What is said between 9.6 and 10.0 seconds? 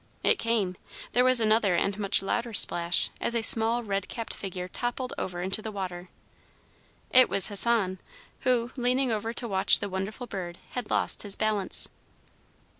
the